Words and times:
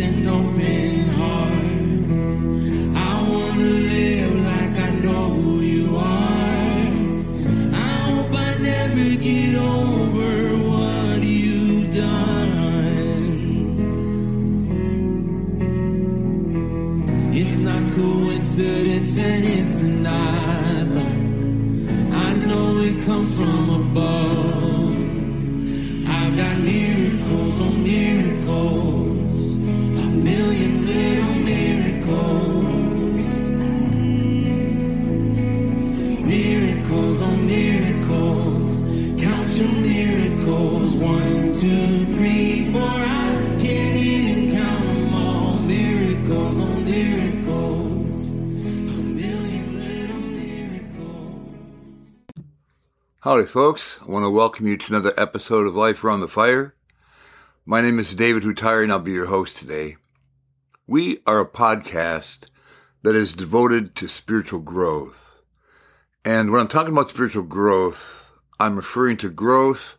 an 0.00 0.28
open 0.28 0.77
Howdy, 41.60 42.66
folks. 53.46 53.98
I 54.00 54.06
want 54.06 54.24
to 54.24 54.30
welcome 54.30 54.68
you 54.68 54.76
to 54.76 54.92
another 54.92 55.12
episode 55.16 55.66
of 55.66 55.74
Life 55.74 56.04
Around 56.04 56.20
the 56.20 56.28
Fire. 56.28 56.76
My 57.66 57.80
name 57.80 57.98
is 57.98 58.14
David 58.14 58.44
Hutari, 58.44 58.84
and 58.84 58.92
I'll 58.92 59.00
be 59.00 59.10
your 59.10 59.26
host 59.26 59.56
today. 59.56 59.96
We 60.86 61.22
are 61.26 61.40
a 61.40 61.44
podcast 61.44 62.46
that 63.02 63.16
is 63.16 63.34
devoted 63.34 63.96
to 63.96 64.06
spiritual 64.06 64.60
growth. 64.60 65.40
And 66.24 66.52
when 66.52 66.60
I'm 66.60 66.68
talking 66.68 66.92
about 66.92 67.10
spiritual 67.10 67.42
growth, 67.42 68.30
I'm 68.60 68.76
referring 68.76 69.16
to 69.16 69.28
growth 69.28 69.96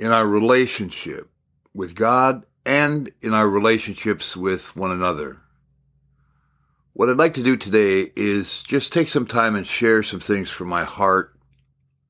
in 0.00 0.10
our 0.12 0.26
relationship 0.26 1.30
with 1.74 1.94
God 1.94 2.46
and 2.64 3.12
in 3.20 3.34
our 3.34 3.48
relationships 3.48 4.34
with 4.34 4.74
one 4.74 4.90
another. 4.90 5.42
What 6.94 7.10
I'd 7.10 7.18
like 7.18 7.34
to 7.34 7.42
do 7.42 7.56
today 7.56 8.10
is 8.16 8.62
just 8.62 8.92
take 8.92 9.10
some 9.10 9.26
time 9.26 9.54
and 9.54 9.66
share 9.66 10.02
some 10.02 10.18
things 10.18 10.48
from 10.48 10.68
my 10.68 10.84
heart 10.84 11.36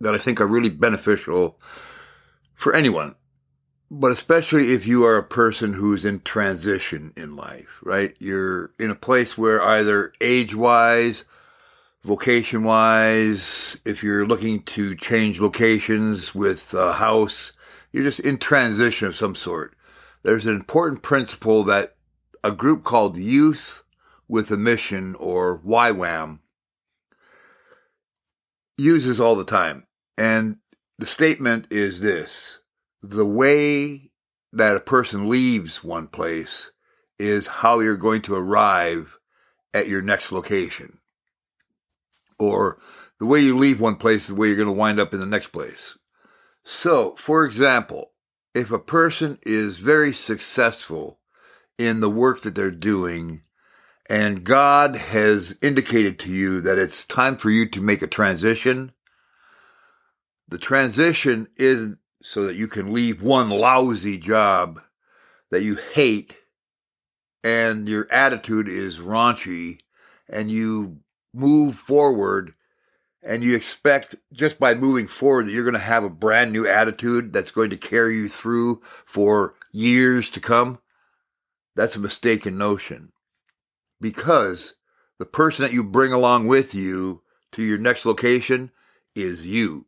that 0.00 0.14
I 0.14 0.18
think 0.18 0.40
are 0.40 0.46
really 0.46 0.70
beneficial 0.70 1.60
for 2.54 2.74
anyone, 2.74 3.16
but 3.90 4.12
especially 4.12 4.72
if 4.72 4.86
you 4.86 5.04
are 5.04 5.18
a 5.18 5.22
person 5.22 5.74
who's 5.74 6.06
in 6.06 6.20
transition 6.20 7.12
in 7.16 7.36
life, 7.36 7.80
right? 7.82 8.16
You're 8.18 8.72
in 8.78 8.90
a 8.90 8.96
place 8.96 9.36
where 9.36 9.62
either 9.62 10.14
age 10.22 10.54
wise, 10.54 11.24
vocation 12.02 12.64
wise, 12.64 13.76
if 13.84 14.02
you're 14.02 14.26
looking 14.26 14.62
to 14.62 14.96
change 14.96 15.38
locations 15.38 16.34
with 16.34 16.72
a 16.72 16.94
house, 16.94 17.52
you're 17.94 18.02
just 18.02 18.18
in 18.18 18.38
transition 18.38 19.06
of 19.06 19.14
some 19.14 19.36
sort. 19.36 19.76
There's 20.24 20.46
an 20.46 20.56
important 20.56 21.02
principle 21.02 21.62
that 21.64 21.94
a 22.42 22.50
group 22.50 22.82
called 22.82 23.16
Youth 23.16 23.84
with 24.26 24.50
a 24.50 24.56
Mission 24.56 25.14
or 25.14 25.60
YWAM 25.60 26.40
uses 28.76 29.20
all 29.20 29.36
the 29.36 29.44
time. 29.44 29.86
And 30.18 30.56
the 30.98 31.06
statement 31.06 31.68
is 31.70 32.00
this 32.00 32.58
the 33.00 33.24
way 33.24 34.10
that 34.52 34.76
a 34.76 34.80
person 34.80 35.28
leaves 35.28 35.84
one 35.84 36.08
place 36.08 36.72
is 37.20 37.46
how 37.46 37.78
you're 37.78 37.96
going 37.96 38.22
to 38.22 38.34
arrive 38.34 39.16
at 39.72 39.86
your 39.86 40.02
next 40.02 40.32
location. 40.32 40.98
Or 42.40 42.80
the 43.20 43.26
way 43.26 43.38
you 43.38 43.56
leave 43.56 43.80
one 43.80 43.96
place 43.96 44.22
is 44.22 44.28
the 44.28 44.34
way 44.34 44.48
you're 44.48 44.56
going 44.56 44.66
to 44.66 44.72
wind 44.72 44.98
up 44.98 45.14
in 45.14 45.20
the 45.20 45.26
next 45.26 45.52
place. 45.52 45.96
So, 46.64 47.14
for 47.16 47.44
example, 47.44 48.12
if 48.54 48.70
a 48.70 48.78
person 48.78 49.38
is 49.42 49.76
very 49.76 50.14
successful 50.14 51.18
in 51.78 52.00
the 52.00 52.10
work 52.10 52.40
that 52.42 52.54
they're 52.54 52.70
doing, 52.70 53.42
and 54.08 54.44
God 54.44 54.96
has 54.96 55.58
indicated 55.60 56.18
to 56.20 56.30
you 56.30 56.60
that 56.62 56.78
it's 56.78 57.04
time 57.04 57.36
for 57.36 57.50
you 57.50 57.68
to 57.68 57.80
make 57.80 58.00
a 58.00 58.06
transition, 58.06 58.92
the 60.48 60.58
transition 60.58 61.48
isn't 61.56 61.98
so 62.22 62.46
that 62.46 62.56
you 62.56 62.68
can 62.68 62.92
leave 62.92 63.22
one 63.22 63.50
lousy 63.50 64.16
job 64.16 64.80
that 65.50 65.62
you 65.62 65.76
hate 65.76 66.38
and 67.42 67.86
your 67.86 68.10
attitude 68.10 68.68
is 68.68 68.98
raunchy 68.98 69.78
and 70.28 70.50
you 70.50 71.00
move 71.34 71.76
forward 71.76 72.54
and 73.24 73.42
you 73.42 73.54
expect 73.56 74.14
just 74.32 74.58
by 74.58 74.74
moving 74.74 75.08
forward 75.08 75.46
that 75.46 75.52
you're 75.52 75.64
going 75.64 75.74
to 75.74 75.80
have 75.80 76.04
a 76.04 76.10
brand 76.10 76.52
new 76.52 76.66
attitude 76.66 77.32
that's 77.32 77.50
going 77.50 77.70
to 77.70 77.76
carry 77.76 78.16
you 78.16 78.28
through 78.28 78.82
for 79.06 79.54
years 79.72 80.30
to 80.30 80.40
come. 80.40 80.78
That's 81.74 81.96
a 81.96 82.00
mistaken 82.00 82.58
notion 82.58 83.12
because 84.00 84.74
the 85.18 85.26
person 85.26 85.62
that 85.62 85.72
you 85.72 85.82
bring 85.82 86.12
along 86.12 86.46
with 86.46 86.74
you 86.74 87.22
to 87.52 87.62
your 87.62 87.78
next 87.78 88.04
location 88.04 88.70
is 89.14 89.44
you 89.44 89.86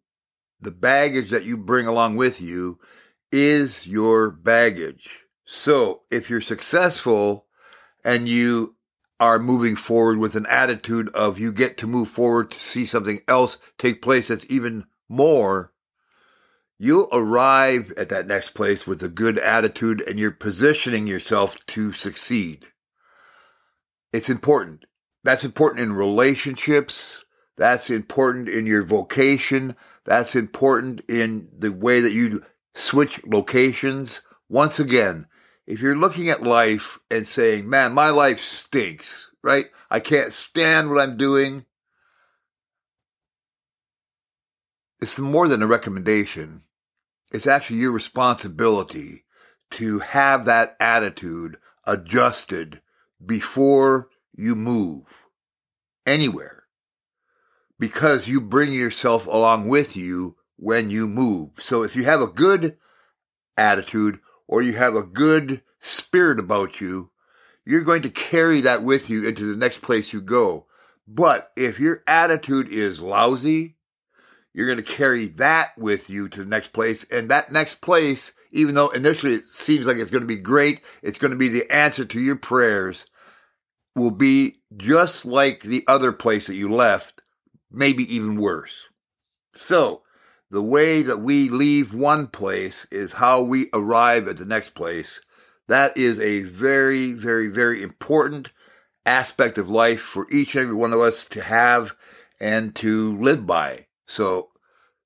the 0.61 0.71
baggage 0.71 1.31
that 1.31 1.45
you 1.45 1.57
bring 1.57 1.87
along 1.87 2.17
with 2.17 2.41
you 2.41 2.79
is 3.31 3.87
your 3.87 4.31
baggage. 4.31 5.09
So 5.45 6.03
if 6.11 6.31
you're 6.31 6.41
successful 6.41 7.47
and 8.05 8.29
you 8.29 8.76
are 9.19 9.39
moving 9.39 9.77
forward 9.77 10.19
with 10.19 10.35
an 10.35 10.47
attitude 10.47 11.09
of 11.11 11.39
you 11.39 11.53
get 11.53 11.77
to 11.79 11.87
move 11.87 12.09
forward 12.09 12.51
to 12.51 12.59
see 12.59 12.85
something 12.87 13.21
else 13.27 13.57
take 13.79 14.03
place 14.03 14.29
that's 14.29 14.47
even 14.49 14.85
more, 15.09 15.73
you'll 16.79 17.09
arrive 17.13 17.93
at 17.97 18.09
that 18.11 18.27
next 18.27 18.55
place 18.55 18.87
with 18.87 19.03
a 19.03 19.09
good 19.09 19.39
attitude 19.39 20.03
and 20.07 20.19
you're 20.19 20.31
positioning 20.31 21.07
yourself 21.07 21.57
to 21.67 21.93
succeed. 21.93 22.67
It's 24.13 24.29
important. 24.29 24.85
That's 25.25 25.45
important 25.45 25.83
in 25.83 25.93
relationships. 25.95 27.25
That's 27.57 27.89
important 27.89 28.49
in 28.49 28.67
your 28.67 28.85
vocation. 28.85 29.77
That's 30.05 30.37
important 30.37 31.01
in 31.09 31.49
the 31.57 31.73
way 31.73 32.01
that 32.01 32.13
you 32.13 32.45
switch 32.75 33.21
locations. 33.25 34.21
Once 34.49 34.79
again, 34.79 35.27
if 35.67 35.81
you're 35.81 35.97
looking 35.97 36.29
at 36.29 36.43
life 36.43 36.99
and 37.11 37.27
saying, 37.27 37.69
man, 37.69 37.93
my 37.93 38.11
life 38.11 38.41
stinks, 38.41 39.31
right? 39.43 39.67
I 39.91 40.01
can't 40.01 40.33
stand 40.33 40.91
what 40.91 41.01
I'm 41.01 41.17
doing. 41.17 41.65
It's 45.03 45.19
more 45.19 45.49
than 45.49 45.63
a 45.63 45.67
recommendation. 45.67 46.63
It's 47.33 47.47
actually 47.47 47.81
your 47.81 47.93
responsibility 47.93 49.25
to 49.73 49.99
have 49.99 50.47
that 50.47 50.77
attitude 50.79 51.57
adjusted 51.85 52.81
before 53.25 54.09
you 54.33 54.55
move 54.55 55.03
anywhere 56.07 56.65
because 57.79 58.29
you 58.29 58.41
bring 58.41 58.73
yourself 58.73 59.27
along 59.27 59.69
with 59.69 59.97
you 59.97 60.37
when 60.57 60.91
you 60.91 61.07
move. 61.09 61.51
So 61.59 61.83
if 61.83 61.97
you 61.97 62.05
have 62.05 62.21
a 62.21 62.27
good 62.27 62.77
attitude 63.57 64.21
or 64.49 64.63
you 64.63 64.73
have 64.75 64.95
a 64.95 65.03
good 65.03 65.63
spirit 65.81 66.39
about 66.39 66.81
you, 66.81 67.11
you're 67.65 67.83
going 67.83 68.03
to 68.03 68.11
carry 68.11 68.61
that 68.63 68.83
with 68.83 69.11
you 69.11 69.27
into 69.27 69.45
the 69.45 69.57
next 69.57 69.83
place 69.83 70.13
you 70.13 70.21
go. 70.21 70.67
But 71.09 71.51
if 71.57 71.79
your 71.79 72.03
attitude 72.07 72.69
is 72.69 73.01
lousy, 73.01 73.77
you're 74.53 74.67
going 74.67 74.85
to 74.85 74.95
carry 74.95 75.29
that 75.29 75.77
with 75.77 76.09
you 76.09 76.29
to 76.29 76.41
the 76.41 76.49
next 76.49 76.73
place. 76.73 77.05
And 77.11 77.31
that 77.31 77.53
next 77.53 77.81
place, 77.81 78.33
even 78.53 78.75
though 78.75 78.89
initially 78.89 79.35
it 79.35 79.45
seems 79.53 79.87
like 79.87 79.97
it's 79.97 80.11
going 80.11 80.23
to 80.23 80.27
be 80.27 80.39
great, 80.39 80.81
it's 81.03 81.19
going 81.19 81.33
to 81.33 81.37
be 81.37 81.49
the 81.49 81.71
answer 81.71 82.05
to 82.05 82.21
your 82.21 82.37
prayers, 82.37 83.07
will 83.95 84.11
be 84.11 84.61
just 84.77 85.25
like 85.25 85.63
the 85.63 85.85
other 85.87 86.13
place 86.13 86.47
that 86.47 86.55
you 86.55 86.73
left 86.73 87.21
maybe 87.71 88.15
even 88.15 88.37
worse. 88.37 88.73
So, 89.55 90.03
the 90.51 90.63
way 90.63 91.03
that 91.03 91.19
we 91.19 91.49
leave 91.49 91.93
one 91.93 92.29
place 92.29 92.87
is 92.91 93.13
how 93.13 93.43
we 93.43 93.69
arrive 93.73 94.29
at 94.29 94.37
the 94.37 94.45
next 94.45 94.71
place. 94.71 95.21
That 95.69 95.97
is 95.97 96.21
a 96.21 96.43
very, 96.43 97.13
very, 97.13 97.49
very 97.49 97.83
important 97.83 98.51
aspect 99.05 99.59
of 99.59 99.69
life 99.69 100.01
for 100.01 100.31
each 100.31 100.55
and 100.55 100.65
every 100.65 100.77
one 100.77 100.93
of 100.93 101.01
us 101.01 101.25
to 101.27 101.43
have 101.43 101.95
and 102.41 102.75
to 102.77 103.19
live 103.19 103.47
by. 103.47 103.87
So, 104.07 104.51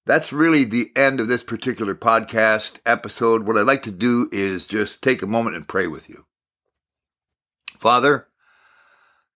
that's 0.06 0.32
really 0.32 0.64
the 0.64 0.90
end 0.96 1.20
of 1.20 1.28
this 1.28 1.44
particular 1.44 1.94
podcast 1.94 2.80
episode. 2.84 3.46
What 3.46 3.56
I'd 3.56 3.66
like 3.66 3.82
to 3.84 3.92
do 3.92 4.28
is 4.32 4.66
just 4.66 5.02
take 5.02 5.22
a 5.22 5.26
moment 5.26 5.56
and 5.56 5.68
pray 5.68 5.86
with 5.86 6.08
you. 6.08 6.24
Father, 7.78 8.26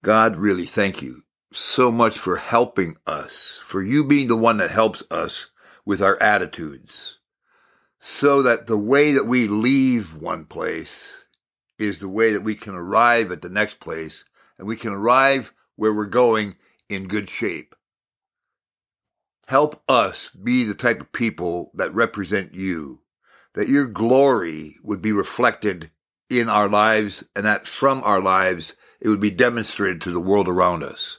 God, 0.03 0.37
really 0.37 0.67
thank 0.67 1.01
you 1.01 1.23
so 1.53 1.93
much 1.93 2.19
for 2.19 2.37
helping 2.37 2.97
us, 3.07 3.61
for 3.65 3.83
you 3.83 4.05
being 4.05 4.29
the 4.29 4.37
one 4.37 4.57
that 4.57 4.71
helps 4.71 5.03
us 5.11 5.47
with 5.85 6.03
our 6.03 6.21
attitudes, 6.23 7.19
so 7.99 8.43
that 8.43 8.67
the 8.67 8.79
way 8.79 9.13
that 9.13 9.27
we 9.27 9.49
leave 9.49 10.15
one 10.15 10.45
place 10.45 11.25
is 11.79 11.99
the 11.99 12.09
way 12.09 12.33
that 12.33 12.43
we 12.43 12.55
can 12.55 12.75
arrive 12.75 13.31
at 13.33 13.43
the 13.43 13.49
next 13.49 13.81
place 13.81 14.25
and 14.59 14.67
we 14.67 14.77
can 14.77 14.93
arrive 14.93 15.53
where 15.77 15.93
we're 15.93 16.07
going 16.07 16.57
in 16.89 17.09
good 17.09 17.29
shape. 17.29 17.75
Help 19.49 19.83
us 19.89 20.31
be 20.31 20.65
the 20.65 20.75
type 20.75 21.01
of 21.01 21.13
people 21.13 21.71
that 21.75 21.95
represent 21.95 22.55
you, 22.55 23.01
that 23.55 23.69
your 23.69 23.87
glory 23.87 24.77
would 24.83 25.03
be 25.03 25.13
reflected 25.13 25.91
in 26.31 26.49
our 26.49 26.69
lives 26.69 27.25
and 27.37 27.45
that 27.45 27.67
from 27.67 28.03
our 28.05 28.21
lives 28.21 28.75
it 29.01 29.09
would 29.09 29.21
be 29.21 29.31
demonstrated 29.31 30.01
to 30.01 30.11
the 30.11 30.21
world 30.21 30.49
around 30.49 30.83
us. 30.83 31.19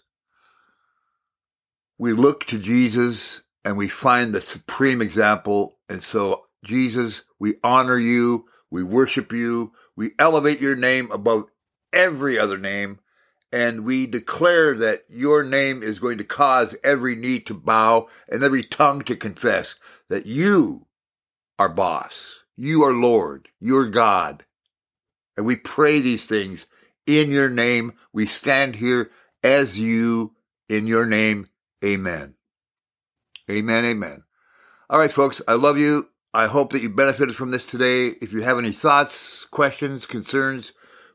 We 1.97 2.13
look 2.13 2.45
to 2.47 2.57
Jesus 2.57 3.41
and 3.65 3.75
we 3.75 3.89
find 3.89 4.33
the 4.33 4.41
supreme 4.41 5.01
example. 5.01 5.79
And 5.89 6.01
so, 6.01 6.45
Jesus, 6.63 7.23
we 7.39 7.55
honor 7.63 7.97
you, 7.97 8.45
we 8.69 8.83
worship 8.83 9.33
you, 9.33 9.73
we 9.95 10.11
elevate 10.19 10.61
your 10.61 10.75
name 10.75 11.11
above 11.11 11.45
every 11.91 12.37
other 12.37 12.57
name, 12.57 12.99
and 13.51 13.83
we 13.83 14.05
declare 14.05 14.75
that 14.75 15.03
your 15.09 15.43
name 15.43 15.81
is 15.81 15.99
going 15.99 16.17
to 16.19 16.23
cause 16.23 16.75
every 16.83 17.15
knee 17.15 17.39
to 17.41 17.53
bow 17.53 18.07
and 18.29 18.43
every 18.43 18.63
tongue 18.63 19.01
to 19.03 19.15
confess 19.15 19.75
that 20.09 20.25
you 20.25 20.85
are 21.57 21.69
boss, 21.69 22.41
you 22.55 22.83
are 22.83 22.93
Lord, 22.93 23.49
you 23.59 23.77
are 23.77 23.87
God. 23.87 24.45
And 25.37 25.45
we 25.45 25.55
pray 25.55 26.01
these 26.01 26.27
things 26.27 26.65
in 27.05 27.31
your 27.31 27.49
name. 27.49 27.93
We 28.13 28.25
stand 28.25 28.75
here 28.75 29.11
as 29.43 29.77
you 29.77 30.33
in 30.69 30.87
your 30.87 31.05
name. 31.05 31.47
Amen. 31.83 32.35
Amen. 33.49 33.85
Amen. 33.85 34.23
All 34.89 34.99
right, 34.99 35.11
folks, 35.11 35.41
I 35.47 35.53
love 35.53 35.77
you. 35.77 36.09
I 36.33 36.47
hope 36.47 36.71
that 36.71 36.81
you 36.81 36.89
benefited 36.89 37.35
from 37.35 37.51
this 37.51 37.65
today. 37.65 38.07
If 38.21 38.33
you 38.33 38.41
have 38.41 38.57
any 38.57 38.71
thoughts, 38.71 39.45
questions, 39.45 40.05
concerns, 40.05 40.73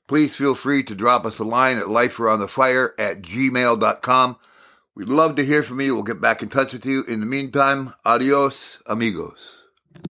please 0.09 0.35
feel 0.35 0.55
free 0.55 0.83
to 0.85 0.95
drop 0.95 1.27
us 1.27 1.39
a 1.39 1.45
line 1.45 1.77
at 1.77 1.87
lifearoundthefire 1.87 2.91
at 2.99 3.23
gmail.com. 3.23 4.37
We'd 4.95 5.09
love 5.09 5.35
to 5.37 5.45
hear 5.45 5.63
from 5.63 5.81
you. 5.81 5.95
We'll 5.95 6.05
get 6.05 6.21
back 6.21 6.43
in 6.43 6.49
touch 6.49 6.73
with 6.73 6.87
you. 6.87 7.05
In 7.05 7.21
the 7.21 7.27
meantime, 7.27 7.95
adios, 8.05 8.83
amigos. 8.87 9.60